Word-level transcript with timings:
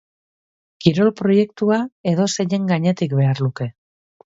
Kirol 0.85 1.11
proiektua 1.21 1.79
edozeinen 2.15 2.69
gainetik 2.77 3.19
behar 3.23 3.49
luke. 3.49 3.75